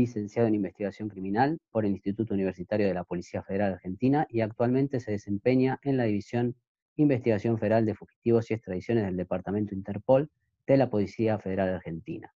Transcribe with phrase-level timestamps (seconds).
[0.00, 5.00] licenciado en Investigación Criminal por el Instituto Universitario de la Policía Federal Argentina y actualmente
[5.00, 6.56] se desempeña en la División
[6.96, 10.30] Investigación Federal de Fugitivos y Extradiciones del Departamento Interpol
[10.66, 12.32] de la Policía Federal Argentina.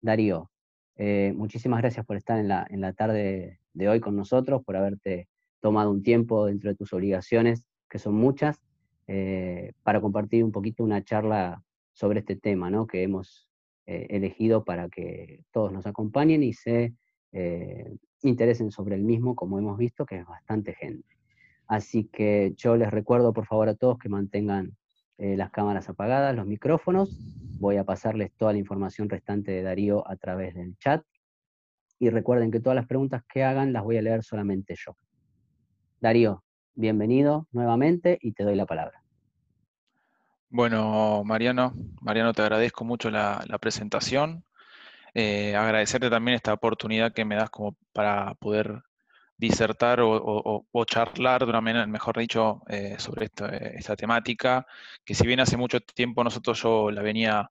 [0.00, 0.50] Darío,
[0.96, 4.76] eh, muchísimas gracias por estar en la, en la tarde de hoy con nosotros, por
[4.76, 5.28] haberte
[5.60, 8.60] tomado un tiempo dentro de tus obligaciones, que son muchas,
[9.06, 12.86] eh, para compartir un poquito una charla sobre este tema ¿no?
[12.86, 13.47] que hemos
[13.90, 16.92] eh, elegido para que todos nos acompañen y se
[17.32, 21.16] eh, interesen sobre el mismo, como hemos visto, que es bastante gente.
[21.66, 24.76] Así que yo les recuerdo por favor a todos que mantengan
[25.16, 27.18] eh, las cámaras apagadas, los micrófonos.
[27.58, 31.02] Voy a pasarles toda la información restante de Darío a través del chat.
[31.98, 34.98] Y recuerden que todas las preguntas que hagan las voy a leer solamente yo.
[35.98, 36.44] Darío,
[36.74, 39.02] bienvenido nuevamente y te doy la palabra.
[40.50, 44.44] Bueno, Mariano, Mariano, te agradezco mucho la, presentación.
[45.14, 48.82] Eh, agradecerte también esta oportunidad que me das como para poder
[49.36, 54.66] disertar o, charlar de una manera, mejor dicho, eh, sobre esta, temática,
[55.04, 57.48] que si bien hace mucho tiempo nosotros yo la venía,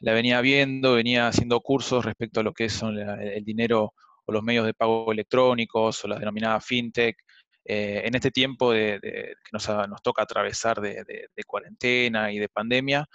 [0.00, 3.94] la venía viendo, venía haciendo cursos respecto a lo que son el dinero
[4.26, 7.16] o los medios de pago electrónicos o la denominada fintech,
[7.64, 9.68] eh, en este tiempo de, que nos,
[10.02, 13.06] toca atravesar de, cuarentena y de pandemia,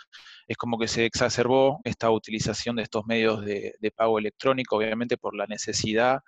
[0.47, 5.35] es como que se exacerbó esta utilización de estos medios de, pago electrónico, obviamente por
[5.35, 6.19] la necesidad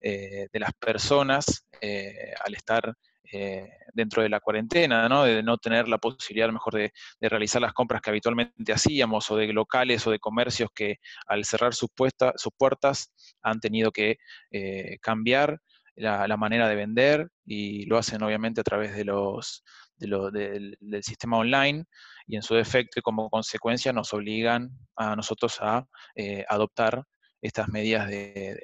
[0.00, 2.94] eh, de las personas eh, al estar
[3.92, 5.24] dentro de la cuarentena, ¿no?
[5.24, 9.52] de no tener la posibilidad mejor de, realizar las compras que habitualmente hacíamos, o de
[9.52, 11.90] locales o de comercios que al cerrar sus,
[12.36, 14.16] sus puertas han tenido que
[15.02, 15.60] cambiar
[15.98, 19.64] la, manera de vender y lo hacen obviamente a través de los,
[19.96, 21.84] del, sistema online
[22.26, 27.04] y en su defecto como consecuencia nos obligan a nosotros a eh, adoptar
[27.42, 28.58] estas medidas de,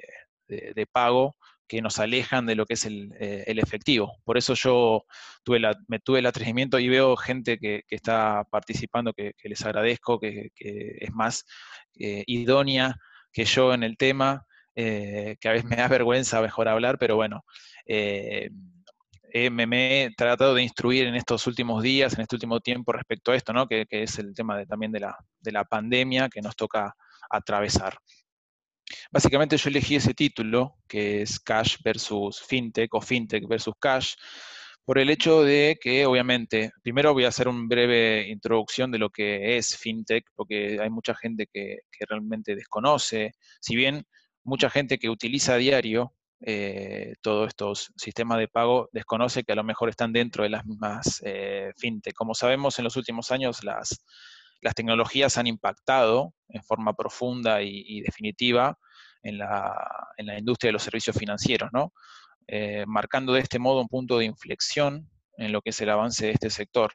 [0.91, 1.35] pago
[1.67, 4.17] que nos alejan de lo que es el, eh, efectivo.
[4.23, 5.03] Por eso yo
[5.43, 10.51] tuve me tuve el atrevimiento y veo gente que, está participando, que, les agradezco, que,
[10.55, 11.43] es más
[11.99, 12.95] eh, idónea
[13.33, 17.15] que yo en el tema eh, que a veces me da vergüenza mejor hablar, pero
[17.15, 17.45] bueno,
[17.85, 18.49] eh,
[19.31, 23.31] eh, me, he tratado de instruir en estos últimos días, en este último tiempo respecto
[23.31, 23.67] a esto, ¿no?
[23.67, 26.95] que, es el tema de, también de la, de la pandemia que nos toca
[27.29, 27.97] atravesar.
[29.11, 34.13] Básicamente yo elegí ese título, que es Cash versus FinTech o FinTech versus Cash,
[34.85, 39.09] por el hecho de que, obviamente, primero voy a hacer una breve introducción de lo
[39.09, 43.31] que es FinTech, porque hay mucha gente que, que realmente desconoce.
[43.59, 44.05] Si bien
[44.45, 49.55] mucha gente que utiliza a diario eh, todos estos sistemas de pago desconoce que a
[49.55, 52.13] lo mejor están dentro de las mismas eh, fintech.
[52.13, 54.05] Como sabemos, en los últimos años las,
[54.61, 58.77] las tecnologías han impactado en forma profunda y, definitiva
[59.23, 59.75] en la,
[60.17, 61.93] en la, industria de los servicios financieros, ¿no?
[62.47, 66.27] Eh, marcando de este modo un punto de inflexión en lo que es el avance
[66.27, 66.93] de este sector,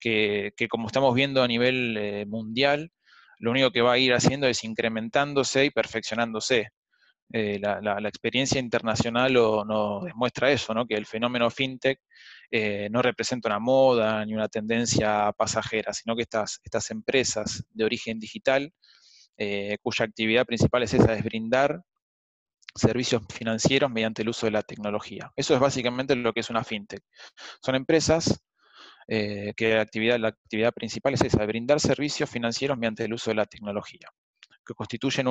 [0.00, 2.90] que, que como estamos viendo a nivel eh, mundial,
[3.38, 6.68] lo único que va a ir haciendo es incrementándose y perfeccionándose.
[7.32, 10.86] Eh, la, experiencia internacional nos demuestra eso, ¿no?
[10.86, 12.00] que el fenómeno fintech
[12.50, 17.84] eh, no representa una moda ni una tendencia pasajera, sino que estas, estas empresas de
[17.84, 18.72] origen digital,
[19.36, 21.82] eh, cuya actividad principal es esa, es brindar
[22.74, 25.30] servicios financieros mediante el uso de la tecnología.
[25.36, 27.02] Eso es básicamente lo que es una fintech.
[27.62, 28.42] Son empresas
[29.08, 33.34] que la actividad, la actividad principal es esa, brindar servicios financieros mediante el uso de
[33.34, 34.08] la tecnología
[34.70, 35.26] que constituyen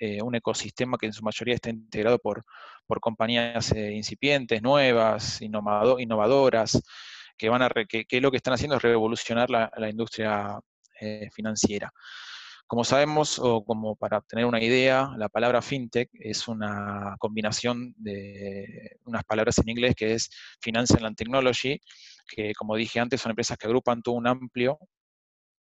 [0.00, 2.44] eh, un, ecosistema que en su mayoría está integrado por,
[3.00, 6.82] compañías eh, incipientes, nuevas, innovadoras,
[7.38, 10.58] que, van a que, lo que están haciendo es revolucionar la, industria
[11.00, 11.92] eh, financiera.
[12.66, 18.98] Como sabemos, o como para tener una idea, la palabra fintech es una combinación de
[19.04, 21.80] unas palabras en inglés que es Financial and Technology,
[22.26, 24.78] que como dije antes son empresas que agrupan todo un amplio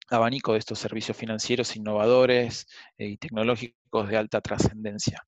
[0.09, 2.67] abanico de estos servicios financieros innovadores
[2.97, 5.25] eh, y tecnológicos de alta trascendencia.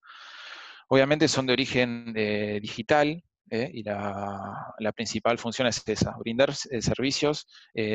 [0.87, 7.47] Obviamente son de origen eh, digital eh, y la, principal función es esa, brindar servicios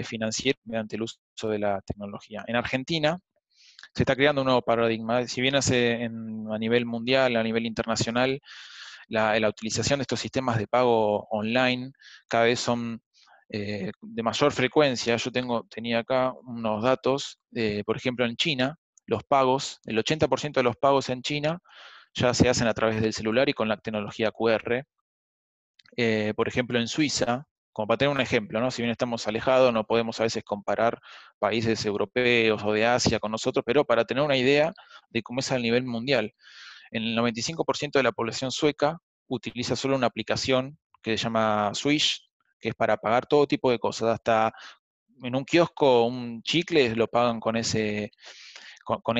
[0.04, 2.44] financieros mediante el uso de la tecnología.
[2.46, 3.18] En Argentina
[3.94, 5.26] se está creando un nuevo paradigma.
[5.26, 8.40] Si bien a nivel mundial, a nivel internacional,
[9.08, 11.92] la, la utilización de estos sistemas de pago online
[12.28, 13.02] cada vez son
[13.52, 15.16] eh, de mayor frecuencia.
[15.16, 18.76] Yo tengo, tenía acá unos datos, eh, por ejemplo, en China,
[19.06, 21.58] los pagos, el 80% de los pagos en China
[22.14, 24.84] ya se hacen a través del celular y con la tecnología QR.
[25.96, 28.70] Eh, por ejemplo, en Suiza, como para tener un ejemplo, ¿no?
[28.70, 31.00] si bien estamos alejados, no podemos a veces comparar
[31.40, 34.72] países europeos o de Asia con nosotros, pero para tener una idea
[35.08, 36.32] de cómo es a nivel mundial.
[36.92, 38.98] El 95% de la población sueca
[39.28, 42.29] utiliza solo una aplicación que se llama Swish,
[42.60, 44.52] que es para pagar todo tipo de cosas, hasta
[45.22, 48.10] en un kiosco un chicle lo pagan con, ese,
[48.84, 49.18] con, con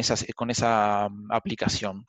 [0.51, 2.07] esa mm, aplicación.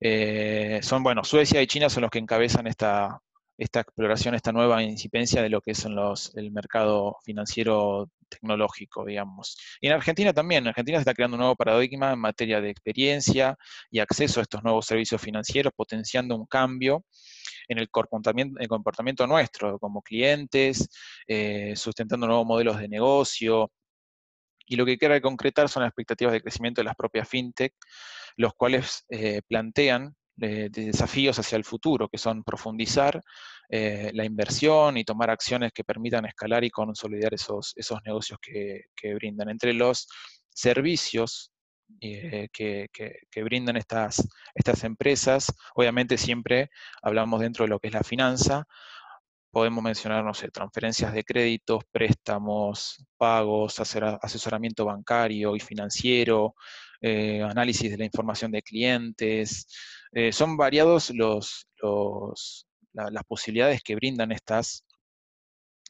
[0.00, 3.20] Eh, son, bueno, Suecia y China son los que encabezan esta,
[3.58, 9.56] esta exploración, esta nueva incipencia de lo que es el mercado financiero tecnológico, digamos.
[9.80, 12.70] Y en Argentina también, en Argentina se está creando un nuevo paradigma en materia de
[12.70, 13.56] experiencia
[13.90, 17.04] y acceso a estos nuevos servicios financieros, potenciando un cambio
[17.68, 20.88] en el comportamiento, nuestro como clientes,
[21.26, 23.70] eh, sustentando nuevos modelos de negocio.
[24.66, 27.74] Y lo que quiere concretar son las expectativas de crecimiento de las propias fintech,
[28.36, 33.20] los cuales eh, plantean de, desafíos hacia el futuro, que son profundizar
[33.68, 39.14] eh, la inversión y tomar acciones que permitan escalar y consolidar esos, esos negocios que,
[39.14, 39.48] brindan.
[39.48, 40.08] Entre los
[40.50, 41.52] servicios
[42.00, 46.70] eh, que, brindan estas, estas empresas, obviamente siempre
[47.02, 48.66] hablamos dentro de lo que es la finanza,
[49.50, 56.54] podemos mencionar, no sé, transferencias de créditos, préstamos, pagos, asesoramiento bancario y financiero,
[57.00, 59.66] eh, análisis de la información de clientes.
[60.12, 61.68] Eh, son variados los,
[62.92, 64.84] las posibilidades que brindan estas,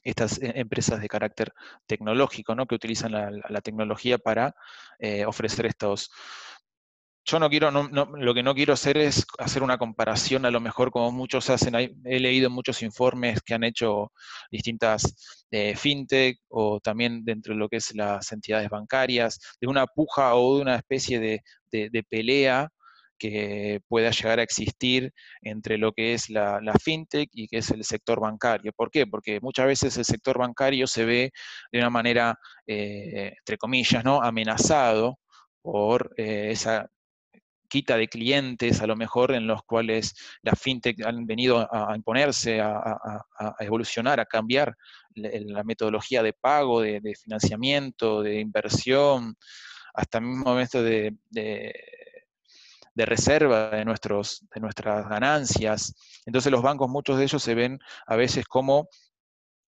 [0.03, 1.53] estas e, empresas de carácter
[1.85, 2.65] tecnológico, ¿no?
[2.65, 4.55] que utilizan la, tecnología para
[4.99, 6.09] eh, ofrecer estos,
[7.27, 10.91] yo no quiero, lo que no quiero hacer es hacer una comparación, a lo mejor
[10.91, 14.13] como muchos hacen, he leído muchos informes que han hecho
[14.49, 19.87] distintas eh, fintech o también dentro de lo que es las entidades bancarias, de una
[19.87, 22.69] puja o de una especie de, pelea
[23.17, 25.11] que pueda llegar a existir
[25.41, 28.71] entre lo que es la, fintech y que es el sector bancario.
[28.75, 29.07] ¿Por qué?
[29.07, 31.31] Porque muchas veces el sector bancario se ve
[31.71, 32.35] de una manera,
[32.65, 34.21] eh, entre comillas, ¿no?
[34.21, 35.19] amenazado
[35.61, 36.87] por eh, esa
[37.67, 42.61] quita de clientes, a lo mejor en los cuales las fintech han venido a, imponerse,
[42.61, 42.99] a,
[43.59, 44.75] evolucionar, a cambiar
[45.15, 49.35] la, metodología de pago, de, financiamiento, de inversión,
[49.93, 51.73] hasta el mismo momento de, de,
[53.05, 55.93] reserva de, nuestros, de nuestras ganancias.
[56.25, 58.89] Entonces los bancos, muchos de ellos se ven a veces como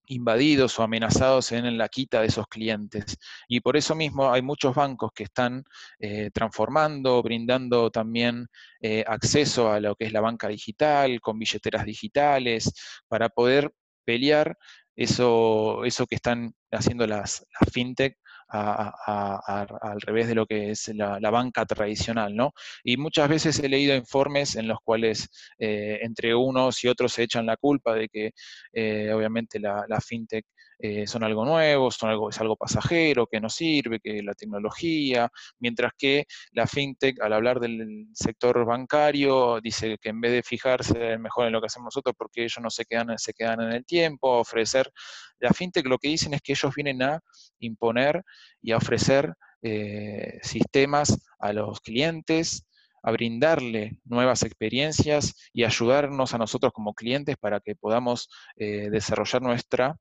[0.09, 3.19] invadidos o amenazados en la quita de esos clientes.
[3.49, 5.65] Y por eso mismo hay muchos bancos que están
[5.99, 8.47] eh, transformando, brindando también
[8.81, 12.73] eh, acceso a lo que es la banca digital, con billeteras digitales,
[13.09, 13.73] para poder
[14.05, 14.57] pelear
[14.95, 18.17] eso, eso que están haciendo las, las fintech
[18.49, 22.53] al revés de lo que es la, banca tradicional, ¿no?
[22.85, 25.29] Y muchas veces he leído informes en los cuales
[25.59, 28.31] eh, entre unos y otros se echan la culpa de que
[28.73, 30.47] eh, obviamente la, la fintech
[30.79, 35.31] eh, son algo nuevo, son algo, es algo pasajero, que no sirve, que la tecnología,
[35.59, 41.19] mientras que la fintech, al hablar del sector bancario, dice que en vez de fijarse
[41.19, 43.85] mejor en lo que hacemos nosotros, porque ellos no se quedan, se quedan en el
[43.87, 44.91] tiempo, a ofrecer,
[45.39, 47.21] la fintech lo que dicen es que ellos vienen a
[47.59, 48.23] imponer
[48.61, 52.67] y a ofrecer eh, sistemas a los clientes,
[53.03, 59.43] a brindarle nuevas experiencias y ayudarnos a nosotros como clientes para que podamos eh, desarrollar
[59.43, 59.97] nuestra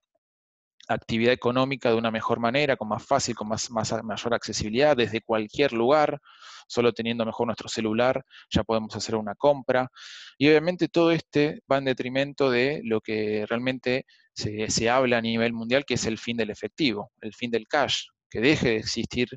[0.87, 5.73] actividad económica de una mejor manera, con más fácil, con más, mayor accesibilidad desde cualquier
[5.73, 6.19] lugar,
[6.67, 9.89] solo teniendo mejor nuestro celular ya podemos hacer una compra.
[10.37, 15.21] Y obviamente todo este va en detrimento de lo que realmente se, se habla a
[15.21, 18.77] nivel mundial, que es el fin del efectivo, el fin del cash, que deje de
[18.77, 19.29] existir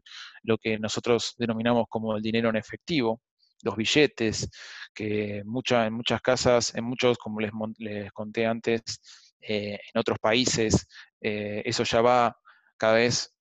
[0.43, 3.21] lo que nosotros denominamos como el dinero en efectivo,
[3.62, 4.49] los billetes,
[4.95, 10.18] que mucha, en muchas casas, en muchos, como les, les conté antes, eh, en otros
[10.18, 10.87] países,
[11.21, 12.37] eh, eso ya va
[12.76, 13.35] cada vez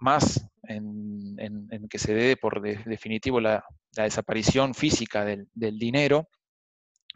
[0.00, 1.36] más en,
[1.88, 6.28] que se dé por definitivo la, desaparición física del, dinero,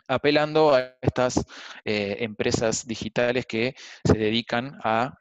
[0.08, 1.44] apelando a estas
[1.84, 5.16] eh, empresas digitales que se dedican a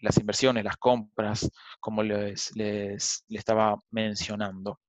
[0.00, 4.80] las inversiones, las compras, como les, les, les, estaba mencionando.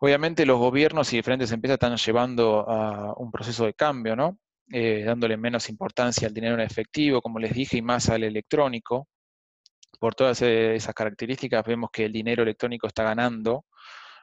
[0.00, 4.38] Obviamente los gobiernos y diferentes empresas están llevando a un proceso de cambio, ¿no?
[4.70, 9.08] Eh, dándole menos importancia al dinero en efectivo, como les dije, y más al electrónico.
[9.98, 13.66] Por todas e, esas características vemos que el dinero electrónico está ganando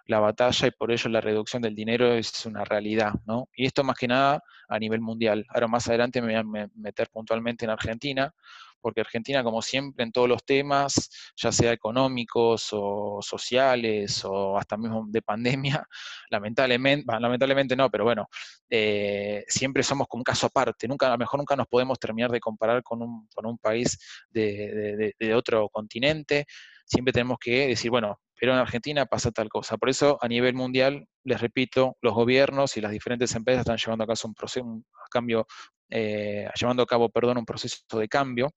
[0.05, 3.47] la batalla y por ello la reducción del dinero es una realidad, ¿no?
[3.55, 5.45] Y esto más que nada a nivel mundial.
[5.49, 8.33] Ahora más adelante me voy a meter puntualmente en Argentina,
[8.81, 14.77] porque Argentina, como siempre, en todos los temas, ya sea económicos o sociales o hasta
[14.77, 15.85] mismo de pandemia,
[16.29, 18.27] lamentablemente, lamentablemente no, pero bueno,
[18.69, 20.87] eh, siempre somos como un caso aparte.
[20.87, 23.97] Nunca, a lo mejor nunca nos podemos terminar de comparar con un, país
[24.29, 26.45] de, otro continente.
[26.85, 29.77] Siempre tenemos que decir, bueno, pero en Argentina pasa tal cosa.
[29.77, 34.03] Por eso, a nivel mundial, les repito, los gobiernos y las diferentes empresas están llevando
[34.03, 35.45] a cabo un proceso, un cambio,
[35.89, 38.51] eh, llevando a cabo, perdón, un proceso de cambio,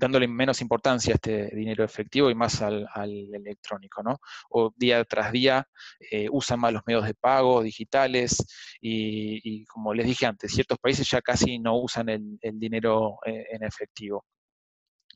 [0.00, 2.88] dándole menos importancia a este dinero efectivo y más al,
[3.32, 4.18] electrónico, ¿no?
[4.48, 5.68] O día tras día
[6.10, 8.36] eh, usan más los medios de pago digitales
[8.80, 13.62] y, como les dije antes, ciertos países ya casi no usan el, dinero eh, en
[13.62, 14.24] efectivo.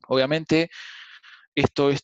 [0.09, 0.69] Obviamente,
[1.55, 2.03] esto es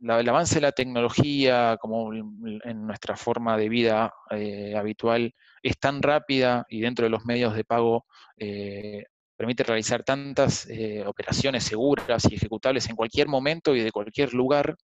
[0.00, 6.00] el avance de la tecnología, como en nuestra forma de vida eh, habitual, es tan
[6.00, 8.06] rápida y dentro de los medios de pago
[8.38, 9.04] eh,
[9.40, 14.76] permite realizar tantas eh, operaciones seguras y ejecutables en cualquier momento y de cualquier lugar,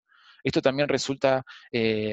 [0.43, 1.43] esto también resulta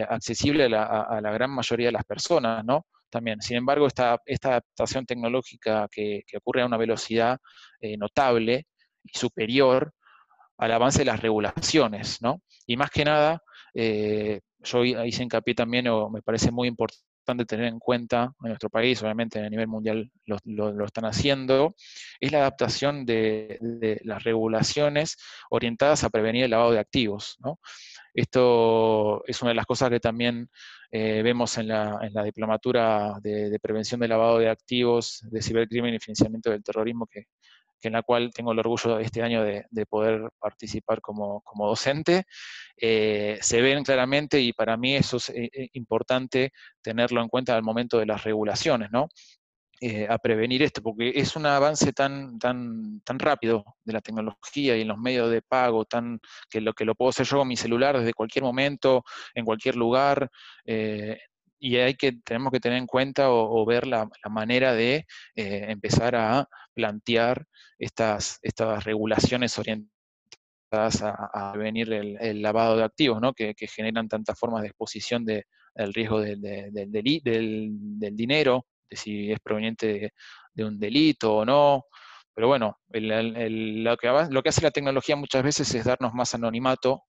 [0.10, 2.86] accesible a la, gran mayoría de las personas, ¿no?
[3.10, 3.42] También.
[3.42, 7.38] Sin embargo, esta, esta adaptación tecnológica que, ocurre a una velocidad
[7.98, 8.66] notable
[9.04, 9.94] y superior
[10.58, 12.42] al avance de las regulaciones, ¿no?
[12.68, 13.42] Y más que nada,
[13.74, 17.13] eh, yo hice hincapié también, o me parece muy importante
[17.46, 21.76] tener en cuenta en nuestro país, obviamente a nivel mundial lo, están haciendo,
[22.20, 23.60] es la adaptación de,
[24.04, 25.18] las regulaciones
[25.50, 27.38] orientadas a prevenir el lavado de activos.
[28.14, 30.50] Esto es una de las cosas que también
[30.92, 36.00] eh, vemos en la, diplomatura de, de, prevención del lavado de activos, de cibercrimen y
[36.00, 37.26] financiamiento del terrorismo que,
[37.88, 42.26] en la cual tengo el orgullo este año de, poder participar como, docente,
[42.78, 47.56] eh, se ven claramente y para mí eso es eh, eh, importante tenerlo en cuenta
[47.56, 49.08] al momento de las regulaciones, ¿no?
[50.08, 54.82] a prevenir esto, porque es un avance tan, tan, tan rápido de la tecnología y
[54.82, 57.58] en los medios de pago, tan, que, lo, que lo puedo hacer yo con mi
[57.58, 59.04] celular desde cualquier momento,
[59.36, 60.30] en cualquier lugar,
[61.64, 66.14] y hay que, tenemos que tener en cuenta o, ver la, manera de eh, empezar
[66.14, 67.46] a plantear
[67.80, 69.90] estas, estas regulaciones orientadas
[71.02, 73.32] a, prevenir el, lavado de activos, ¿no?
[73.32, 79.40] que, generan tantas formas de exposición de, del riesgo del, del, dinero, de si es
[79.40, 80.12] proveniente
[80.54, 81.86] de, un delito o no.
[82.36, 87.04] Pero bueno, lo, que, lo que hace la tecnología muchas veces es darnos más anonimato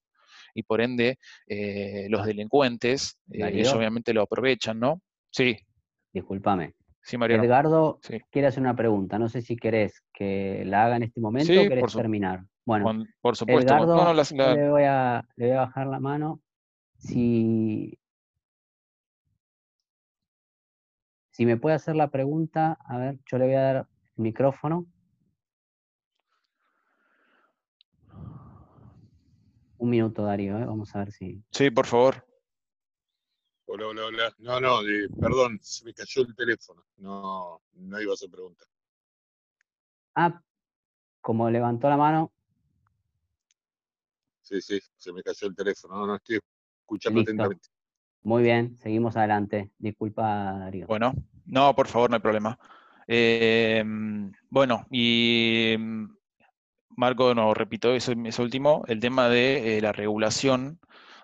[0.55, 5.03] y por ende eh, los delincuentes, eh, ellos obviamente lo aprovechan, ¿no?
[5.31, 5.59] Sí.
[6.13, 6.75] Discúlpame.
[7.03, 7.45] Sí, Mariano.
[7.45, 9.19] Edgardo quiere hacer una pregunta.
[9.19, 12.45] No sé si querés que la haga en este momento o querés terminar.
[12.65, 13.75] Bueno, por supuesto.
[13.75, 16.41] Edgardo, le, voy a, le voy a bajar la mano.
[16.97, 17.99] Si,
[21.31, 23.77] si me puede hacer la pregunta, a ver, yo le voy a dar
[24.17, 24.87] el micrófono.
[29.85, 30.65] Un minuto, Darío, ¿eh?
[30.65, 31.45] vamos a ver si.
[31.51, 32.27] Sí, por favor.
[33.67, 34.35] Hola, hola, hola.
[34.39, 34.79] No, no,
[35.21, 36.83] perdón, se me cayó el teléfono.
[36.97, 38.65] No, no iba a hacer pregunta.
[40.15, 40.41] Ah,
[41.21, 42.33] como levantó la mano.
[44.41, 45.97] Sí, sí, se me cayó el teléfono.
[45.97, 46.39] No, no estoy
[46.81, 47.69] escuchando atentamente.
[48.23, 49.71] Muy bien, seguimos adelante.
[49.77, 50.87] Disculpa, Darío.
[50.87, 51.13] Bueno,
[51.45, 52.59] no, por favor, no hay problema.
[53.07, 53.85] Eh,
[54.49, 55.77] bueno, y
[56.97, 60.79] Marco, no repito eso, último, el tema de eh, la regulación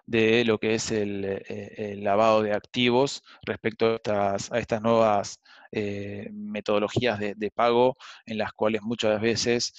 [0.07, 5.41] de lo que es el, eh, lavado de activos respecto a estas, a estas nuevas
[5.71, 7.97] eh, metodologías de, pago
[8.27, 9.73] en las cuales muchas veces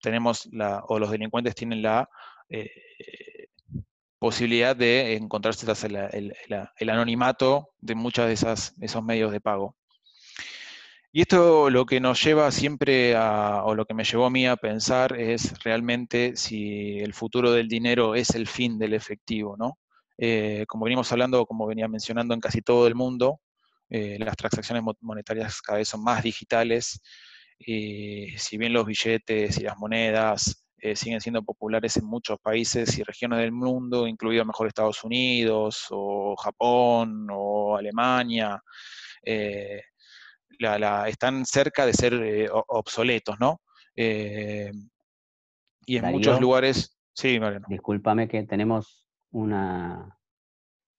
[0.00, 2.08] tenemos la, o los delincuentes tienen la
[4.18, 5.66] posibilidad de encontrarse
[6.12, 6.32] el,
[6.78, 9.76] el, anonimato de muchos de esas, esos medios de pago.
[11.16, 14.46] Y esto lo que nos lleva siempre a, o lo que me llevó a mí
[14.46, 19.78] a pensar es realmente si el futuro del dinero es el fin del efectivo, ¿no?
[20.18, 23.40] Eh, como venimos hablando, como venía mencionando en casi todo el mundo,
[23.88, 27.00] eh, las transacciones monetarias cada vez son más digitales,
[27.58, 32.98] y si bien los billetes y las monedas eh, siguen siendo populares en muchos países
[32.98, 38.62] y regiones del mundo, incluido mejor Estados Unidos o Japón o Alemania,
[41.06, 43.60] están cerca de ser eh, obsoletos, ¿no?
[43.94, 44.72] Eh,
[45.86, 47.66] y en muchos lugares, sí, Mariano.
[47.68, 50.18] Discúlpame que tenemos una,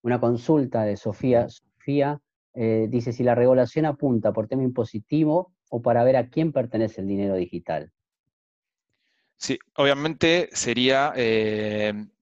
[0.01, 1.47] una consulta de Sofía.
[1.49, 2.19] Sofía
[2.53, 7.01] eh, dice si la regulación apunta por tema impositivo o para ver a quién pertenece
[7.01, 7.91] el dinero digital.
[9.35, 11.13] Sí, obviamente sería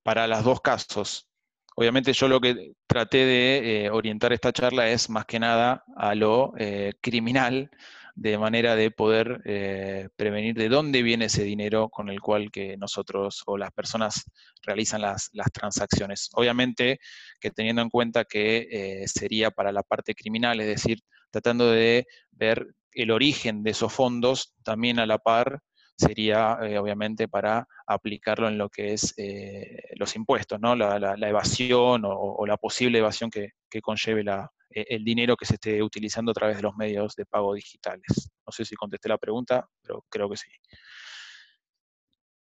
[0.03, 1.29] para los dos casos.
[1.75, 6.15] Obviamente yo lo que traté de eh, orientar esta charla es más que nada a
[6.15, 7.69] lo eh, criminal,
[8.15, 12.77] de manera de poder eh, prevenir de dónde viene ese dinero con el cual que
[12.77, 14.23] nosotros o las personas
[14.63, 16.29] realizan las, transacciones.
[16.33, 16.99] Obviamente
[17.41, 22.67] que teniendo en cuenta que sería para la parte criminal, es decir, tratando de ver
[22.93, 25.59] el origen de esos fondos también a la par
[25.97, 30.75] sería eh, obviamente para aplicarlo en lo que es eh, los impuestos, ¿no?
[30.75, 34.23] la, evasión o, la posible evasión que, conlleve
[34.69, 38.31] e, el dinero que se esté utilizando a través de los medios de pago digitales.
[38.45, 40.49] No sé si contesté la pregunta, pero creo que sí.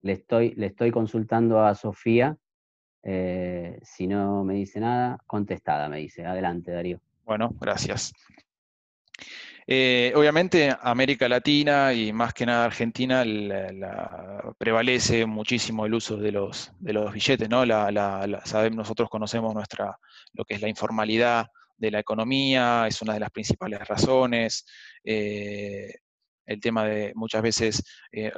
[0.01, 2.37] Le estoy, le estoy consultando a Sofía.
[3.03, 6.25] Eh, si no me dice nada, contestada, me dice.
[6.25, 7.01] Adelante, Darío.
[7.25, 8.13] Bueno, gracias.
[9.71, 13.23] Eh, obviamente América Latina y más que nada Argentina
[14.57, 17.63] prevalece muchísimo el uso de los, de los billetes, ¿no?
[18.45, 19.95] sabemos, nosotros conocemos nuestra,
[20.33, 24.65] lo que es la informalidad de la economía, es una de las principales razones.
[25.03, 25.93] Eh,
[26.47, 28.31] el tema de muchas veces eh,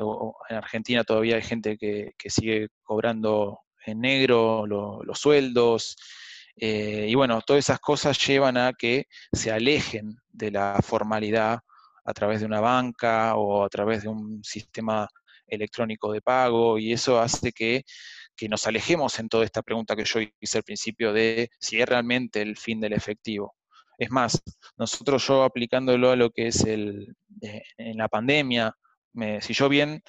[0.49, 5.95] en Argentina todavía hay gente que, sigue cobrando en negro los sueldos.
[6.57, 11.59] Eh, y bueno, todas esas cosas llevan a que se alejen de la formalidad
[12.03, 15.07] a través de una banca o a través de un sistema
[15.47, 17.83] electrónico de pago y eso hace que,
[18.49, 22.41] nos alejemos en toda esta pregunta que yo hice al principio de si es realmente
[22.41, 23.53] el fin del efectivo.
[23.99, 24.41] Es más,
[24.77, 28.75] nosotros yo aplicándolo a lo que es el, eh, en la pandemia,
[29.41, 30.01] si yo bien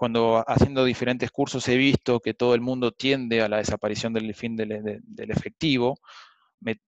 [0.00, 4.34] cuando haciendo diferentes cursos he visto que todo el mundo tiende a la desaparición del
[4.34, 5.98] fin del, efectivo,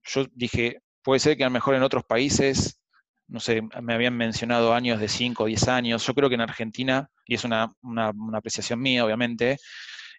[0.05, 2.81] yo dije, puede ser que a lo mejor en otros países,
[3.29, 6.41] no sé, me habían mencionado años de 5 o 10 años, yo creo que en
[6.43, 7.73] Argentina, y es una,
[8.35, 9.57] apreciación mía obviamente,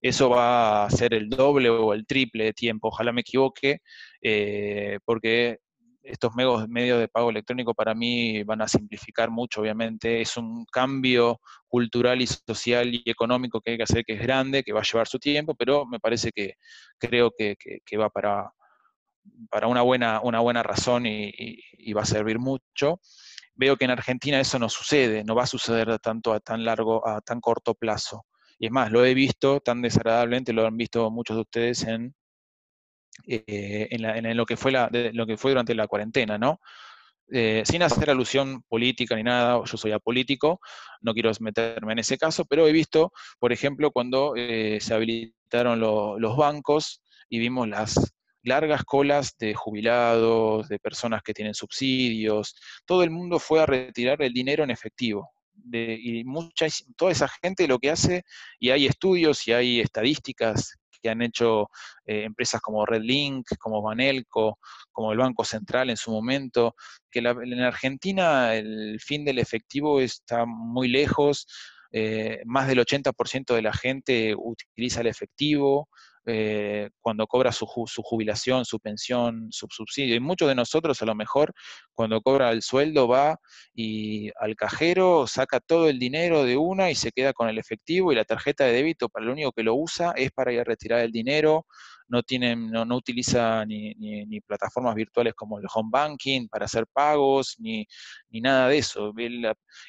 [0.01, 3.79] eso va a ser el doble o el triple de tiempo, ojalá me equivoque,
[4.21, 5.59] eh, porque
[6.03, 10.21] estos medios de pago electrónico para mí van a simplificar mucho, obviamente.
[10.21, 14.63] Es un cambio cultural y social y económico que hay que hacer que es grande,
[14.63, 16.55] que va a llevar su tiempo, pero me parece que
[16.97, 17.55] creo que,
[17.97, 18.51] va para,
[19.49, 22.99] para una, buena, una buena razón y, va a servir mucho.
[23.55, 27.07] Veo que en Argentina eso no sucede, no va a suceder tanto a tan largo,
[27.07, 28.25] a tan corto plazo.
[28.57, 32.15] Y es más, lo he visto tan desagradablemente, lo han visto muchos de ustedes en
[33.27, 36.59] eh, en, lo, que fue lo que fue durante la cuarentena, ¿no?
[37.31, 40.59] Eh, sin hacer alusión política ni nada, yo soy apolítico,
[41.01, 45.79] no quiero meterme en ese caso, pero he visto, por ejemplo, cuando eh, se habilitaron
[45.79, 53.03] los bancos y vimos las largas colas de jubilados, de personas que tienen subsidios, todo
[53.03, 55.31] el mundo fue a retirar el dinero en efectivo.
[55.71, 58.23] y mucha, toda esa gente lo que hace,
[58.59, 61.69] y hay estudios y hay estadísticas que han hecho
[62.05, 64.57] eh, empresas como Redlink, como Banelco,
[64.91, 66.75] como el Banco Central en su momento,
[67.11, 71.45] que en Argentina el fin del efectivo está muy lejos,
[71.91, 75.89] eh, más del 80% de la gente utiliza el efectivo,
[76.25, 80.15] eh, cuando cobra su, jubilación, su pensión, su subsidio.
[80.15, 81.53] Y muchos de nosotros a lo mejor
[81.93, 83.37] cuando cobra el sueldo va
[83.73, 88.11] y al cajero saca todo el dinero de una y se queda con el efectivo
[88.11, 90.63] y la tarjeta de débito para lo único que lo usa es para ir a
[90.63, 91.65] retirar el dinero
[92.13, 96.85] no, tienen, no, no utiliza ni, ni, plataformas virtuales como el home banking para hacer
[96.85, 97.87] pagos, ni,
[98.29, 99.11] ni nada de eso.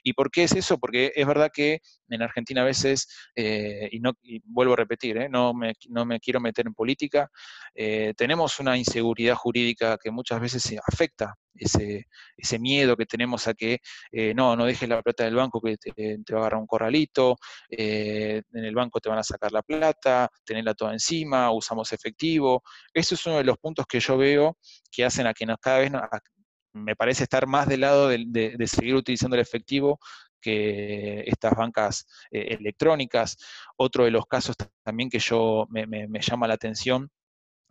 [0.03, 0.79] ¿Y por qué es eso?
[0.79, 3.07] Porque es verdad que en Argentina a veces,
[3.37, 4.13] eh, y, no,
[4.45, 7.31] vuelvo a repetir, eh, no, me, no, me, quiero meter en política,
[7.75, 13.81] eh, tenemos una inseguridad jurídica que muchas veces afecta ese, miedo que tenemos a que
[14.35, 15.93] no, no dejes la plata del banco que te,
[16.33, 17.37] va a agarrar un corralito,
[17.69, 22.63] en el banco te van a sacar la plata, tenerla toda encima, usamos efectivo.
[22.93, 24.59] Eso es uno de los puntos que yo veo
[24.91, 25.93] que hacen a que nos, cada vez
[26.75, 29.99] me parece estar más del lado de, seguir utilizando el efectivo
[30.41, 33.37] que estas bancas eh, electrónicas.
[33.77, 37.11] Otro de los casos también que yo me, llama la atención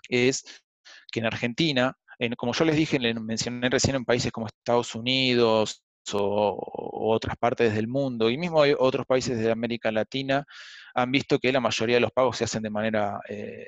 [0.10, 0.43] es
[1.12, 1.96] que en Argentina,
[2.38, 7.73] como yo les dije, les mencioné recién en países como Estados Unidos o, otras partes
[7.73, 10.45] del mundo, y mismo otros países de América Latina,
[10.95, 13.67] han visto que la mayoría de los pagos se hacen de manera eh,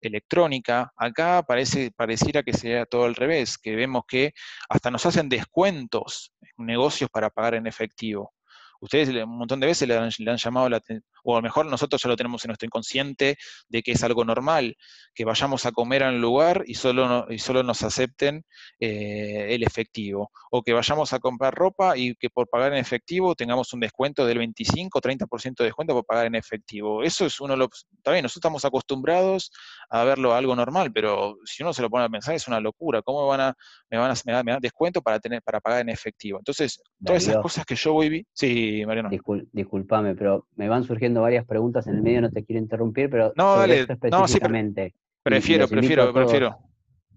[0.00, 4.32] electrónica, acá parece, pareciera que sea todo al revés, que vemos que
[4.68, 8.32] hasta nos hacen descuentos en negocios para pagar en efectivo.
[8.80, 12.02] Ustedes un montón de veces le han, llamado la atención, o a lo mejor nosotros
[12.02, 13.36] ya lo tenemos en nuestro inconsciente
[13.68, 14.76] de que es algo normal,
[15.14, 18.44] que vayamos a comer a un lugar y solo, y solo nos acepten
[18.78, 23.34] eh, el efectivo, o que vayamos a comprar ropa y que por pagar en efectivo
[23.34, 27.02] tengamos un descuento del 25 o 30% de descuento por pagar en efectivo.
[27.02, 27.68] Eso es uno, lo,
[28.06, 29.52] bien, nosotros estamos acostumbrados
[29.90, 33.02] a verlo algo normal, pero si uno se lo pone a pensar es una locura,
[33.02, 33.56] ¿cómo van a,
[33.90, 36.38] me van a, me dan, descuento para, tener, para pagar en efectivo?
[36.38, 39.10] Entonces, todas esas cosas que yo voy, sí, Mariano.
[39.52, 43.32] disculpame, pero me van surgiendo varias preguntas en el medio, no te quiero interrumpir, pero
[43.36, 44.94] no, dale, específicamente.
[45.22, 46.58] prefiero, prefiero, prefiero.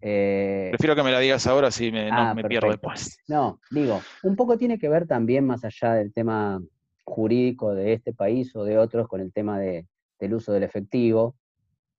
[0.06, 3.18] Eh, prefiero que me la digas ahora si me, no, ah, me pierdo después.
[3.28, 6.62] No, digo, un poco tiene que ver también, más allá del tema
[7.06, 11.36] jurídico de este país o de otros con el tema del uso del efectivo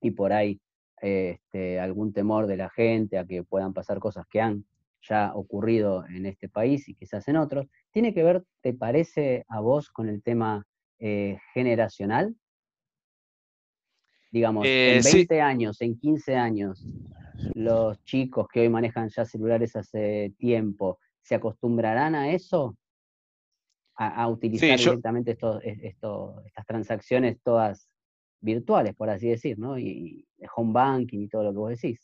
[0.00, 0.60] y por ahí
[1.00, 4.64] este, algún temor de la gente a que puedan pasar cosas que han
[5.08, 7.66] ya ocurrido en este país y quizás en otros.
[7.90, 10.66] ¿Tiene que ver, te parece a vos, con el tema
[10.98, 12.34] eh, generacional?
[14.30, 16.84] Digamos, en 20 eh, años, en 15 años,
[17.54, 22.76] los chicos que hoy manejan ya celulares hace tiempo, ¿se acostumbrarán a eso?
[23.96, 25.38] A, utilizar directamente
[25.84, 27.88] estas transacciones todas
[28.40, 29.78] virtuales, por así decir, ¿no?
[29.78, 32.00] Y, y home banking y todo lo que vos decís.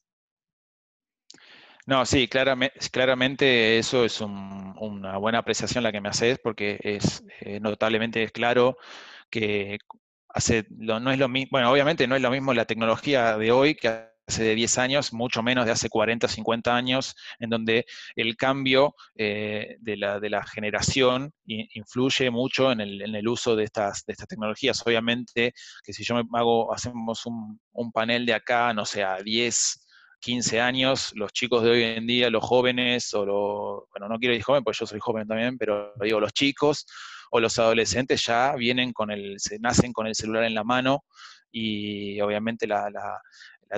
[1.91, 7.25] No, sí, claramente, claramente eso es una buena apreciación la que me haces, porque es
[7.41, 8.77] eh, notablemente claro
[9.29, 9.79] que
[10.29, 13.75] hace, no es lo mismo, bueno, obviamente no es lo mismo la tecnología de hoy
[13.75, 18.37] que hace de 10 años, mucho menos de hace 40, 50 años, en donde el
[18.37, 24.81] cambio eh, de, la, generación influye mucho en el, uso de estas, de estas tecnologías.
[24.87, 29.17] Obviamente que si yo me hago, hacemos un, un panel de acá, no sé, a
[29.17, 29.90] 10
[30.21, 34.33] 15 años, los chicos de hoy en día, los jóvenes, o los, bueno, no quiero
[34.33, 36.87] decir joven, porque yo soy joven también, pero digo, los chicos
[37.31, 41.05] o los adolescentes ya vienen con el, se nacen con el celular en la mano
[41.51, 42.91] y obviamente la,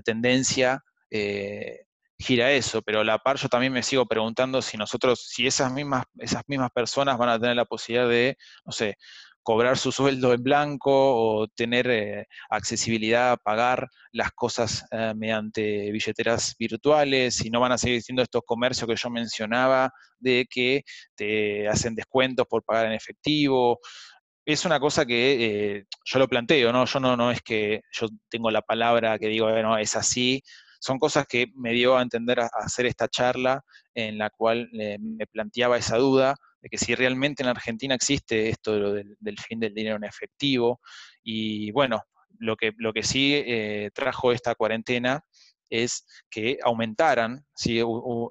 [0.05, 1.85] tendencia eh,
[2.19, 5.71] gira eso, pero a la par yo también me sigo preguntando si nosotros, si esas
[5.73, 8.97] mismas, esas mismas personas van a tener la posibilidad de, no sé,
[9.43, 15.91] cobrar su sueldo en blanco o tener eh, accesibilidad a pagar las cosas eh, mediante
[15.91, 20.85] billeteras virtuales y no van a seguir siendo estos comercios que yo mencionaba de que
[21.15, 23.81] te hacen descuentos por pagar en efectivo.
[24.45, 26.85] Es una cosa que eh, yo lo planteo, ¿no?
[26.85, 30.43] Yo no, no es que yo tengo la palabra que digo, bueno, es así,
[30.81, 33.63] son cosas que me dio a entender a, hacer esta charla
[33.95, 38.93] en la cual me planteaba esa duda de que si realmente en Argentina existe esto
[38.95, 40.81] del, fin del dinero en efectivo.
[41.23, 42.03] Y bueno,
[42.39, 45.25] lo que, lo que sí eh, trajo esta cuarentena
[45.69, 47.45] es que aumentaran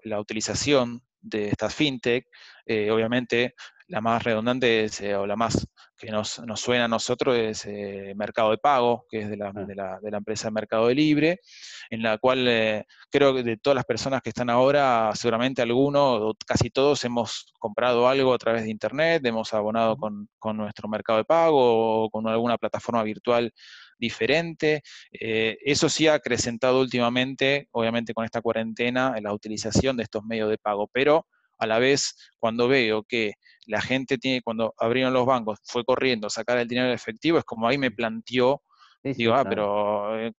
[0.04, 2.26] la utilización de estas fintech.
[2.66, 3.54] Eh, obviamente,
[3.92, 8.52] la más redundante eh, o la más que nos, suena a nosotros es eh, Mercado
[8.52, 11.42] de Pago, que es de la, de la, de la empresa Mercado Libre,
[11.90, 16.22] en la cual eh, creo que de todas las personas que están ahora, seguramente algunos
[16.22, 21.20] o casi todos hemos comprado algo a través de Internet, hemos abonado con, nuestro Mercado
[21.20, 23.52] de Pago o con alguna plataforma virtual
[23.98, 24.82] diferente.
[25.12, 30.58] eso sí ha acrecentado últimamente, obviamente con esta cuarentena, la utilización de estos medios de
[30.58, 31.28] pago, pero
[31.62, 33.34] a la vez cuando veo que
[33.68, 37.38] la gente tiene, cuando abrieron los bancos, fue corriendo a sacar el dinero en efectivo,
[37.38, 38.64] es como ahí me planteó,
[39.04, 40.34] digo, ah, pero eh,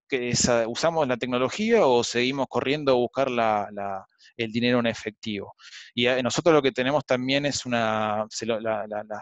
[0.67, 3.29] ¿usamos la tecnología o seguimos corriendo a buscar
[4.35, 5.55] el dinero en efectivo?
[5.95, 8.25] Y nosotros lo que tenemos también es una,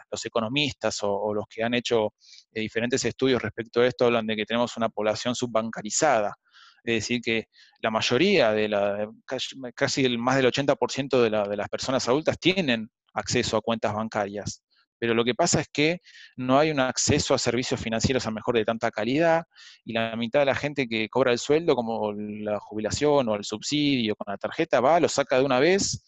[0.10, 2.14] los economistas o, los que han hecho
[2.52, 6.34] eh, diferentes estudios respecto a esto hablan de que tenemos una población subbancarizada.
[6.84, 7.46] Es decir, que
[7.82, 9.10] la mayoría de la,
[9.76, 14.64] casi el, más del 80% de, de las personas adultas tienen acceso a cuentas bancarias.
[15.02, 16.00] Pero lo que pasa es que
[16.38, 19.46] no hay un acceso a servicios financieros a mejor de tanta calidad
[19.84, 23.44] y la mitad de la gente que cobra el sueldo, como la jubilación o el
[23.44, 26.06] subsidio con la tarjeta, va, lo saca de una vez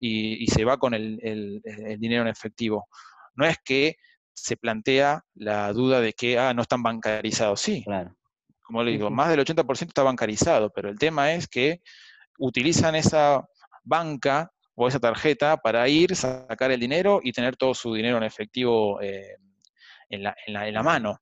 [0.00, 1.60] y, se va con el,
[1.98, 2.88] dinero en efectivo.
[3.34, 3.96] No es que
[4.32, 7.60] se plantea la duda de que ah, no están bancarizados.
[7.60, 8.16] Sí, claro.
[8.72, 11.82] Como le digo, más del 80% está bancarizado, pero el tema es que
[12.38, 13.44] utilizan esa
[13.84, 18.22] banca o esa tarjeta para ir, sacar el dinero y tener todo su dinero en
[18.22, 19.36] efectivo eh,
[20.08, 21.18] en, la, en, la, mano.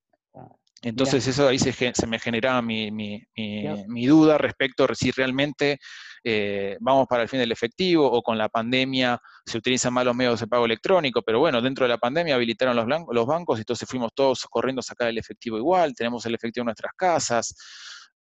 [0.81, 5.77] Entonces eso ahí se, se me generaba mi, mi, mi, duda respecto a si realmente
[6.23, 10.15] eh, vamos para el fin del efectivo o con la pandemia se utilizan más los
[10.15, 13.61] medios de pago electrónico, pero bueno, dentro de la pandemia habilitaron los, los bancos y
[13.61, 17.55] entonces fuimos todos corriendo a sacar el efectivo igual, tenemos el efectivo en nuestras casas.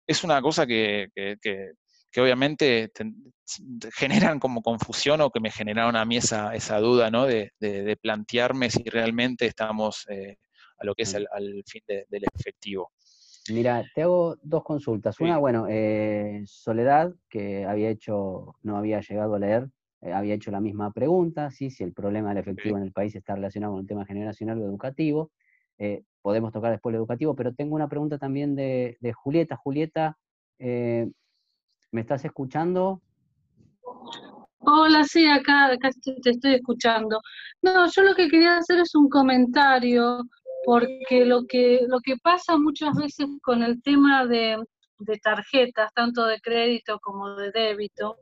[0.07, 1.37] Es una cosa que, que,
[2.13, 2.91] que obviamente
[3.91, 7.25] generan como confusión o que me generaron a mí esa, esa duda, ¿no?
[7.25, 7.51] De,
[8.01, 10.37] plantearme si realmente estamos eh,
[10.77, 12.91] a lo que es al fin del efectivo.
[13.49, 15.19] Mira, te hago dos consultas.
[15.19, 19.69] Una, bueno, eh, Soledad, que había hecho, no había llegado a leer,
[20.01, 21.69] eh, había hecho la misma pregunta, ¿sí?
[21.69, 24.65] si el problema del efectivo en el país está relacionado con el tema generacional o
[24.65, 25.31] educativo.
[26.21, 29.57] podemos tocar después lo educativo, pero tengo una pregunta también de, de Julieta.
[29.57, 30.17] Julieta,
[30.59, 33.01] ¿Me estás escuchando?
[34.65, 37.19] Hola, sí, acá, acá te estoy escuchando.
[37.61, 40.23] No, yo lo que quería hacer es un comentario,
[40.65, 44.57] porque lo que, lo que pasa muchas veces con el tema de,
[45.21, 48.17] tarjetas, tanto de crédito como de débito,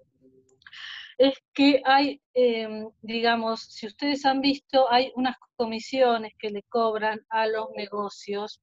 [1.18, 7.20] es que hay, em, digamos, si ustedes han visto, hay unas comisiones que le cobran
[7.30, 8.60] a los negocios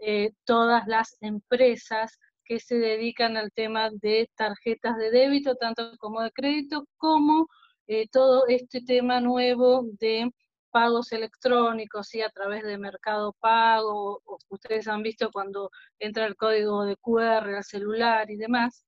[0.00, 6.22] eh, todas las empresas que se dedican al tema de tarjetas de débito, tanto como
[6.22, 7.48] de crédito, como
[7.88, 10.30] eh, todo este tema nuevo de
[10.70, 16.84] pagos electrónicos, y a través de Mercado Pago, ustedes han visto cuando entra el código
[16.84, 18.84] de QR al celular y demás,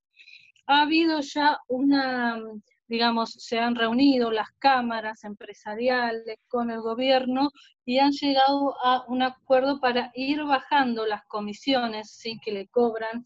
[0.66, 2.40] ha habido ya una,
[2.86, 7.50] digamos, se han reunido las cámaras empresariales con el gobierno
[7.84, 12.38] y han llegado a un acuerdo para ir bajando las comisiones ¿sí?
[12.44, 13.24] que le cobran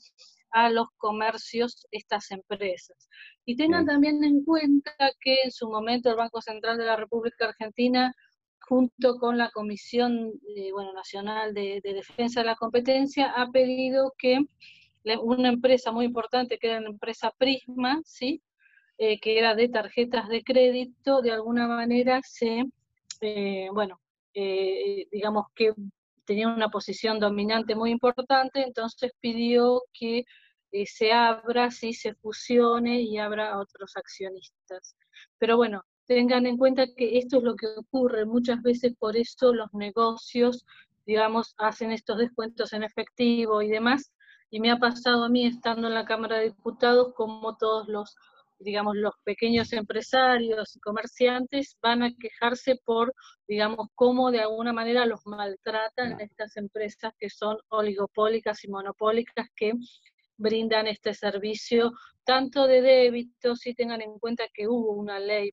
[0.52, 3.08] a los comercios estas empresas.
[3.44, 7.48] Y tengan también en cuenta que en su momento el Banco Central de la República
[7.48, 8.14] Argentina
[8.68, 14.40] junto con la Comisión eh, bueno, Nacional de, Defensa de la Competencia, ha pedido que
[15.22, 18.42] una empresa muy importante, que era la empresa Prisma, ¿sí?
[18.96, 22.64] Eh, que era de tarjetas de crédito, de alguna manera se,
[23.20, 24.00] eh, bueno,
[24.32, 25.72] digamos que
[26.24, 30.24] tenía una posición dominante muy importante, entonces pidió que
[30.86, 31.92] se abra, ¿sí?
[31.92, 34.96] se fusione y abra otros accionistas.
[35.38, 39.54] Pero bueno, tengan en cuenta que esto es lo que ocurre muchas veces, por eso
[39.54, 40.64] los negocios,
[41.06, 44.12] digamos, hacen estos descuentos en efectivo y demás,
[44.50, 48.16] y me ha pasado a mí estando en la Cámara de Diputados como todos los,
[48.58, 53.14] digamos, los pequeños empresarios y comerciantes van a quejarse por,
[53.48, 59.72] digamos, cómo de alguna manera los maltratan estas empresas que son oligopólicas y monopólicas que
[60.36, 61.92] brindan este servicio
[62.24, 65.52] tanto de débito, si tengan en cuenta que hubo una ley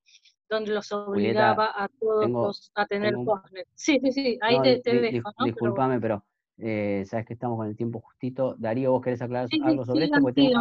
[0.52, 3.68] donde los obligaba a todos a tener postnet.
[3.74, 5.32] Sí, sí, sí, ahí te, dejo.
[5.40, 5.46] ¿no?
[5.46, 6.24] Disculpame, pero,
[6.58, 8.56] eh, sabes que estamos con el tiempo justito.
[8.58, 10.18] Darío, ¿vos querés aclarar algo sobre esto?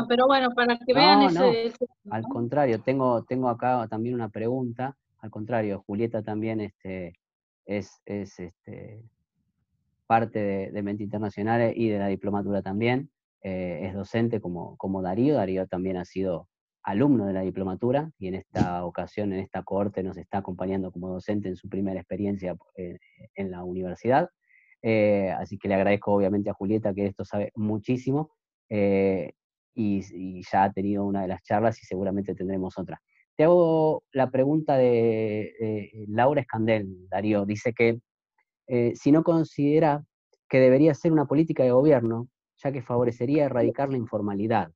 [0.08, 1.72] pero bueno, para que vean ese,
[2.10, 4.96] Al contrario, tengo, tengo acá también una pregunta.
[5.18, 7.18] Al contrario, Julieta también este,
[7.66, 9.02] es, es este,
[10.06, 13.10] parte de, de Mente Internacional y de la diplomatura también.
[13.42, 15.34] Eh, es docente como, como Darío.
[15.34, 16.48] Darío también ha sido
[16.82, 21.08] alumno de la diplomatura y en esta ocasión, en esta cohorte, nos está acompañando como
[21.08, 22.98] docente en su primera experiencia eh,
[23.34, 24.30] en la universidad.
[24.82, 28.30] Eh, así que le agradezco obviamente a Julieta que esto sabe muchísimo
[28.70, 29.32] eh,
[29.74, 33.00] y, ya ha tenido una de las charlas y seguramente tendremos otra.
[33.36, 37.46] Te hago la pregunta de Laura Escandel, Darío.
[37.46, 37.98] Dice que
[38.94, 40.04] si no considera
[40.48, 42.28] que debería ser una política de gobierno,
[42.62, 44.72] ya que favorecería erradicar la informalidad,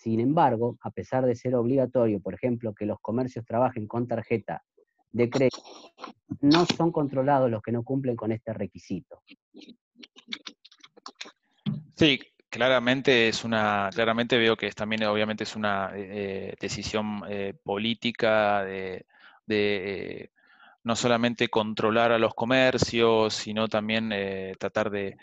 [0.00, 4.62] sin embargo, a pesar de ser obligatorio, por ejemplo, que los comercios trabajen con tarjeta
[5.12, 5.62] de crédito,
[6.40, 9.22] no son controlados los que no cumplen con este requisito.
[11.96, 17.52] Sí, claramente es una, claramente veo que es, también obviamente es una eh, decisión eh,
[17.62, 19.04] política de
[20.90, 25.16] no solamente controlar a los comercios, sino también eh, tratar de,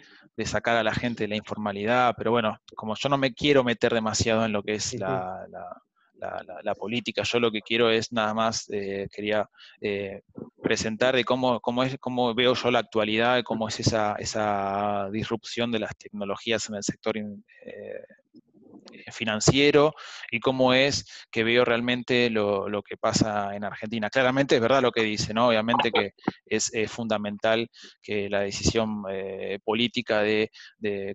[0.45, 2.15] sacar a la gente de la informalidad.
[2.17, 5.45] Pero bueno, como yo no me quiero meter demasiado en lo que es la,
[6.80, 9.49] política, yo lo que quiero es nada más, eh, quería
[9.82, 10.21] eh,
[10.63, 15.69] presentar de cómo, cómo, es, cómo veo yo la actualidad, cómo es esa, esa disrupción
[15.69, 17.17] de las tecnologías en el sector
[19.12, 19.93] financiero
[20.32, 24.10] y cómo es que veo realmente lo, que pasa en Argentina.
[24.10, 25.48] Claramente es verdad lo que dice, ¿no?
[25.48, 26.13] Obviamente que
[26.46, 27.70] es fundamental
[28.02, 30.52] que la decisión eh, política de,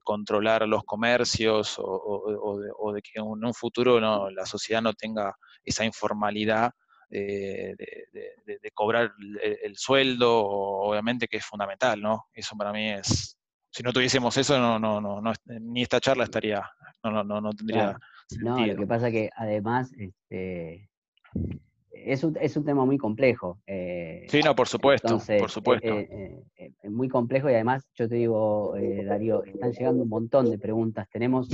[0.05, 5.85] controlar los comercios o, de, que en un futuro no, la sociedad no tenga esa
[5.85, 6.73] informalidad
[7.13, 9.13] de, cobrar
[9.63, 12.27] el, sueldo, obviamente que es fundamental, ¿no?
[12.33, 13.37] Eso para mí es,
[13.71, 16.63] si no tuviésemos eso, no, no, no, ni esta charla estaría,
[17.11, 18.57] no, no, no, tendría sentido.
[18.57, 20.89] No, lo que pasa que además este,
[21.93, 23.59] es, un, es un tema muy complejo.
[23.67, 25.89] Eh, sí, no, por supuesto, por supuesto.
[25.89, 30.59] Eh, eh, muy complejo y además, yo te digo, Darío, están llegando un montón de
[30.59, 31.09] preguntas.
[31.11, 31.49] Tenemos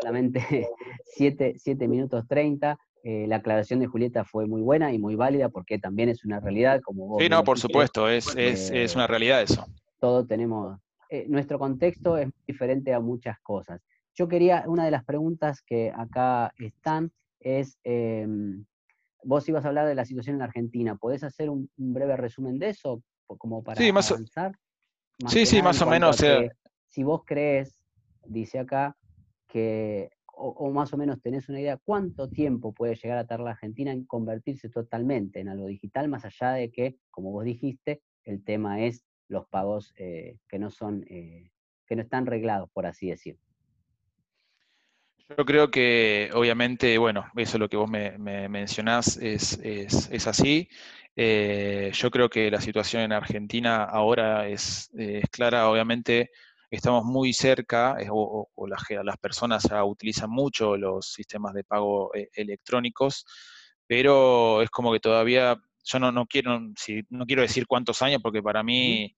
[0.00, 0.68] solamente
[1.04, 2.78] 7 minutos 30.
[3.04, 6.80] la aclaración de Julieta fue muy buena y muy válida porque también es una realidad,
[6.82, 7.22] como vos.
[7.22, 9.64] Sí, no, por supuesto, es, es, es una realidad eso.
[10.00, 10.78] Todos tenemos,
[11.10, 13.80] eh, nuestro contexto es diferente a muchas cosas.
[14.18, 18.64] Yo quería, una de las preguntas que acá están es, em,
[19.22, 22.70] vos ibas a hablar de la situación en Argentina, ¿podés hacer un, breve resumen de
[22.70, 24.58] eso, como para sí, más avanzar?
[25.28, 26.20] sí, sí, más o menos.
[26.88, 27.86] si vos crees,
[28.26, 28.96] dice acá,
[29.46, 33.50] que, o, más o menos tenés una idea, ¿cuánto tiempo puede llegar a tardar la
[33.52, 38.42] Argentina en convertirse totalmente en algo digital, más allá de que, como vos dijiste, el
[38.42, 41.52] tema es los pagos eh, que no son, eh,
[41.86, 43.47] que no están reglados, por así decirlo.
[45.36, 48.16] Yo creo que obviamente, bueno, eso es lo que vos me,
[48.48, 50.68] mencionás, es, así.
[51.14, 54.90] Eh, yo creo que la situación en Argentina ahora es,
[55.30, 56.30] clara, obviamente
[56.70, 63.26] estamos muy cerca, o, las, personas ya utilizan mucho los sistemas de pago eh, electrónicos,
[63.86, 68.20] pero es como que todavía, yo no, no, quiero, si, no quiero decir cuántos años,
[68.22, 69.14] porque para mí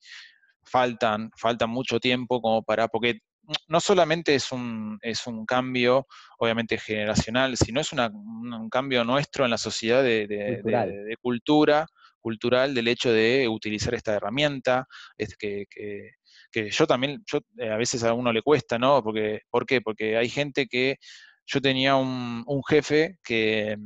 [0.64, 3.20] faltan, faltan mucho tiempo como para, porque
[3.68, 6.06] no solamente es un, es un cambio,
[6.38, 11.86] obviamente, generacional, sino es un cambio nuestro en la sociedad de, cultura,
[12.20, 14.86] cultural, del hecho de utilizar esta herramienta,
[15.16, 19.02] es que, que, yo también, yo, eh, a veces a uno le cuesta, ¿no?
[19.02, 19.80] Porque, ¿Por qué?
[19.80, 20.96] Porque hay gente que
[21.50, 23.76] yo tenía un, jefe que,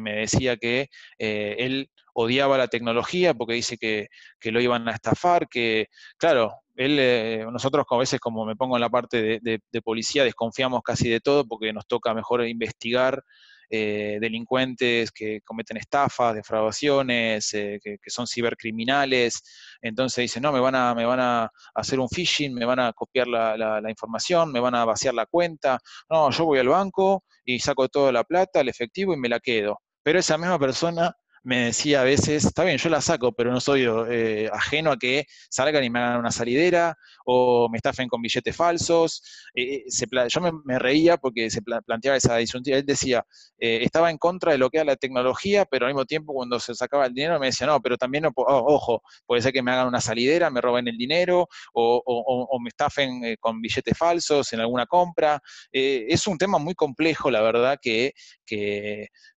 [0.00, 4.08] me decía que eh, él odiaba la tecnología porque dice que,
[4.50, 8.82] lo iban a estafar, que, claro, él, eh, nosotros a veces, como me pongo en
[8.82, 13.24] la parte de, policía, desconfiamos casi de todo porque nos toca mejor investigar
[13.70, 19.42] eh, delincuentes que cometen estafas, defraudaciones, eh, que, son cibercriminales.
[19.82, 22.92] Entonces dice, no, me van a, me van a hacer un phishing, me van a
[22.92, 25.78] copiar la, la información, me van a vaciar la cuenta.
[26.08, 29.40] No, yo voy al banco y saco toda la plata, el efectivo y me la
[29.40, 29.80] quedo.
[30.02, 31.14] Pero esa misma persona
[31.48, 34.98] me decía a veces, está bien, yo la saco, pero no soy eh, ajeno a
[34.98, 39.22] que salgan y me hagan una salidera o me estafen con billetes falsos.
[39.54, 42.76] Eh, eh, yo me, reía porque se planteaba esa disyuntiva.
[42.76, 43.24] Él decía,
[43.56, 46.74] estaba en contra de lo que era la tecnología, pero al mismo tiempo cuando se
[46.74, 49.88] sacaba el dinero me decía, no, pero también, oh, ojo, puede ser que me hagan
[49.88, 55.40] una salidera, me roben el dinero o, me estafen con billetes falsos en alguna compra.
[55.72, 58.12] es un tema muy complejo, la verdad, que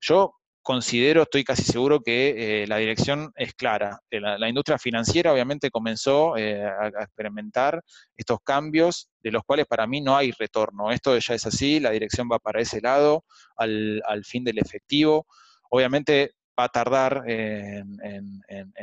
[0.01, 3.99] yo considero, estoy casi seguro que eh, la dirección es clara.
[4.09, 7.81] Eh, la, industria financiera obviamente comenzó eh, a, experimentar
[8.15, 10.91] estos cambios de los cuales para mí no hay retorno.
[10.91, 15.25] Esto ya es así, la dirección va para ese lado, al, fin del efectivo.
[15.69, 17.97] Obviamente va a tardar en,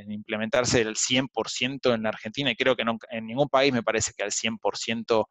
[0.09, 4.25] implementarse el 100% en la Argentina y creo que en ningún país me parece que
[4.25, 5.27] al 100%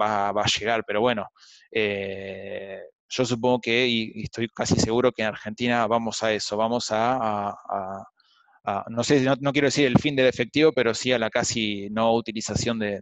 [0.00, 1.28] va, va, a llegar, pero bueno,
[3.12, 7.54] yo supongo que, y, estoy casi seguro que en Argentina vamos a eso, vamos a,
[8.88, 12.14] no sé, no, quiero decir el fin del efectivo, pero sí a la casi no
[12.14, 13.00] utilización de,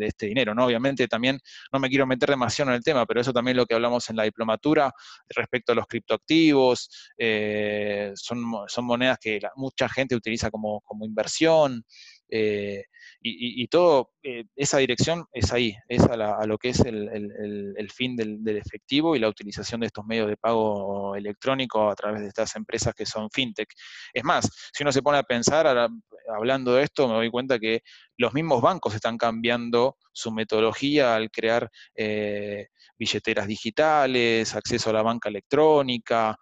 [0.00, 0.66] este dinero, ¿no?
[0.66, 1.40] Obviamente también
[1.72, 4.08] no me quiero meter demasiado en el tema, pero eso también es lo que hablamos
[4.10, 4.92] en la diplomatura
[5.28, 11.84] respecto a los criptoactivos, eh, son, son monedas que mucha gente utiliza como, como inversión,
[12.30, 12.84] eh,
[13.22, 18.56] y, todo, eh, esa dirección es ahí, es a, lo que es el, fin del,
[18.56, 22.94] efectivo y la utilización de estos medios de pago electrónico a través de estas empresas
[22.94, 23.68] que son fintech.
[24.14, 25.90] Es más, si uno se pone a pensar,
[26.34, 27.82] hablando de esto, me doy cuenta que
[28.16, 35.02] los mismos bancos están cambiando su metodología al crear eh, billeteras digitales, acceso a la
[35.02, 36.38] banca electrónica,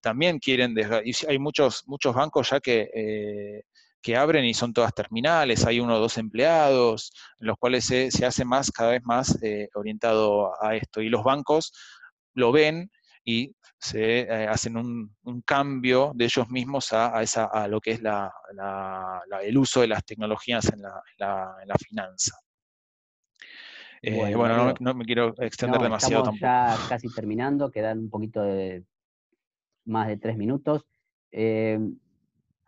[0.00, 0.74] también quieren,
[1.28, 3.62] hay muchos, muchos bancos ya que
[4.02, 8.08] que abren y son todas terminales, hay uno o dos empleados, en los cuales se,
[8.26, 11.00] hace más, cada vez más eh, orientado a esto.
[11.00, 11.72] Y los bancos
[12.34, 12.90] lo ven
[13.24, 18.02] y se eh, hacen un, cambio de ellos mismos a, esa, a lo que es
[18.02, 18.32] la,
[19.42, 22.36] el uso de las tecnologías en la, finanza.
[24.02, 26.42] Eh, bueno, no, me quiero extender demasiado tampoco.
[26.42, 28.84] Ya casi terminando, quedan un poquito de
[29.84, 30.84] más de tres minutos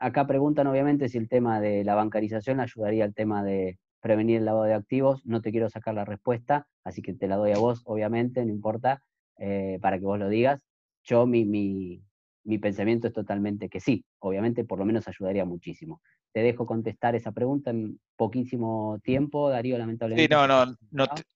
[0.05, 4.45] acá preguntan obviamente si el tema de la bancarización ayudaría al tema de prevenir el
[4.45, 5.25] lavado de activos.
[5.25, 8.53] No te quiero sacar la respuesta, así que te la doy a vos, obviamente, no
[8.53, 9.03] importa,
[9.39, 10.67] eh, para que vos lo digas.
[11.05, 16.03] Yo, mi, mi, pensamiento es totalmente que sí, obviamente, por lo menos ayudaría muchísimo.
[16.33, 20.35] Te dejo contestar esa pregunta en poquísimo tiempo, Darío, lamentablemente.
[20.35, 20.77] Sí, no, no,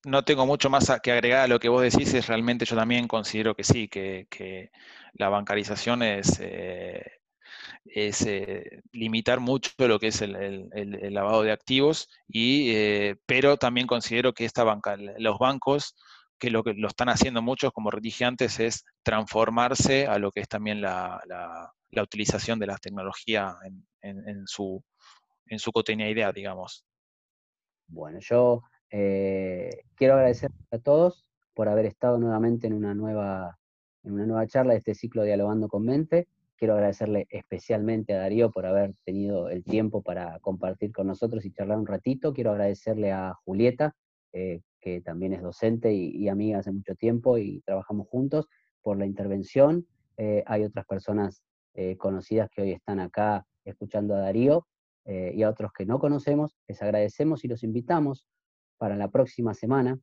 [0.04, 3.08] no, tengo mucho más que agregar a lo que vos decís, es realmente yo también
[3.08, 4.70] considero que sí, que,
[5.14, 6.38] la bancarización es...
[6.40, 7.17] Eh,
[7.94, 10.70] es eh, limitar mucho lo que es el,
[11.12, 15.94] lavado de activos, y, eh, pero también considero que esta banca, los bancos,
[16.38, 20.40] que lo que lo están haciendo muchos, como dije antes, es transformarse a lo que
[20.40, 21.20] es también la,
[22.00, 23.56] utilización de la tecnología
[24.02, 24.82] en, su,
[25.46, 26.84] en su cotidianidad, digamos.
[27.88, 33.58] Bueno, yo eh, quiero agradecer a todos por haber estado nuevamente en una nueva,
[34.04, 36.28] en una nueva charla de este ciclo Dialogando con Mente.
[36.58, 41.52] Quiero agradecerle especialmente a Darío por haber tenido el tiempo para compartir con nosotros y
[41.52, 42.32] charlar un ratito.
[42.34, 43.94] Quiero agradecerle a Julieta,
[44.32, 48.48] eh, que también es docente y, amiga hace mucho tiempo y trabajamos juntos,
[48.82, 49.86] por la intervención.
[50.16, 51.44] Eh, hay otras personas
[51.74, 54.66] eh, conocidas que hoy están acá escuchando a Darío
[55.06, 56.58] y a otros que no conocemos.
[56.66, 58.26] Les agradecemos y los invitamos
[58.76, 59.98] para la próxima semana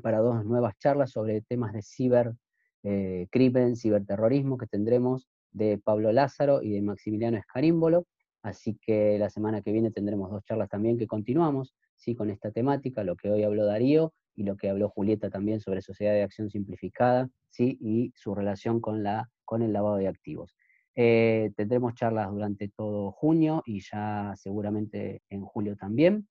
[0.00, 6.72] para dos nuevas charlas sobre temas de cibercrimen, ciberterrorismo que tendremos de Pablo Lázaro y
[6.72, 8.06] de Maximiliano Escarímbolo.
[8.42, 12.14] Así que la semana que viene tendremos dos charlas también que continuamos ¿sí?
[12.16, 15.82] con esta temática, lo que hoy habló Darío y lo que habló Julieta también sobre
[15.82, 17.78] sociedad de acción simplificada ¿sí?
[17.80, 20.56] y su relación con, la, con el lavado de activos.
[20.94, 26.28] Eh, tendremos charlas durante todo junio y ya seguramente en julio también.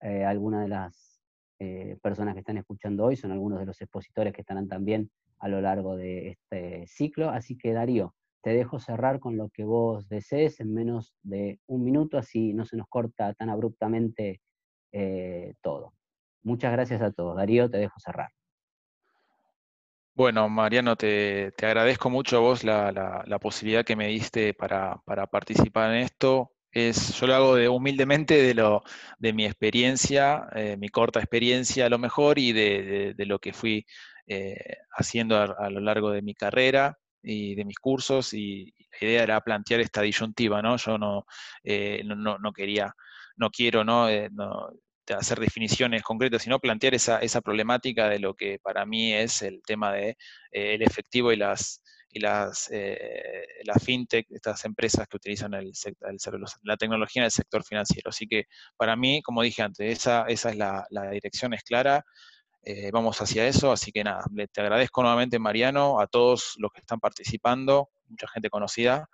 [0.00, 1.20] Eh, algunas de las
[1.58, 5.48] eh, personas que están escuchando hoy son algunos de los expositores que estarán también a
[5.48, 7.30] lo largo de este ciclo.
[7.30, 8.14] Así que Darío,
[8.46, 12.64] te dejo cerrar con lo que vos desees en menos de un minuto, así no
[12.64, 14.40] se nos corta tan abruptamente
[14.92, 15.94] eh, todo.
[16.44, 17.36] Muchas gracias a todos.
[17.36, 18.30] Darío, te dejo cerrar.
[20.14, 26.02] Bueno, Mariano, te, agradezco mucho a vos la, posibilidad que me diste para, participar en
[26.02, 26.52] esto.
[26.70, 28.84] Es, yo lo hago de, humildemente de, lo,
[29.18, 33.84] de mi experiencia, eh, mi corta experiencia a lo mejor, y de, lo que fui
[34.28, 36.96] eh, haciendo a, lo largo de mi carrera
[37.26, 40.76] y de mis cursos y la idea era plantear esta disyuntiva, ¿no?
[40.76, 41.26] Yo no,
[41.64, 42.94] eh, no, no, quería,
[43.36, 44.08] no quiero, ¿no?
[44.08, 44.70] Eh, no
[45.08, 49.62] hacer definiciones concretas, sino plantear esa, esa, problemática de lo que para mí es el
[49.62, 50.10] tema de
[50.50, 52.70] eh, el efectivo y las y las
[53.64, 55.72] la fintech, estas empresas que utilizan el,
[56.62, 58.08] la tecnología en el sector financiero.
[58.08, 58.44] Así que
[58.76, 62.04] para mí, como dije antes, esa, esa es la, la dirección es clara.
[62.68, 66.80] Eh, vamos hacia eso, así que nada, te agradezco nuevamente Mariano, a todos los que
[66.80, 69.08] están participando, mucha gente conocida,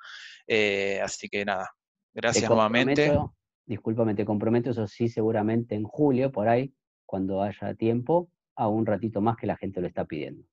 [0.47, 1.69] eh, así que nada,
[2.15, 3.15] gracias nuevamente.
[3.67, 6.73] Discúlpame, te comprometo, eso sí, seguramente en julio, por ahí,
[7.05, 10.49] cuando haya tiempo, a un ratito más que la gente lo está pidiendo.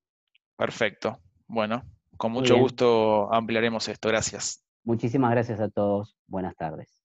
[0.54, 1.82] Perfecto, bueno,
[2.18, 4.62] con mucho gusto ampliaremos esto, gracias.
[4.84, 6.99] Muchísimas gracias a todos, buenas tardes.